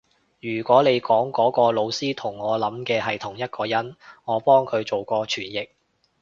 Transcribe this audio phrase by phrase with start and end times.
[0.39, 5.69] 如果你講嗰個老師同我諗嘅係同一個人，我幫佢做過傳譯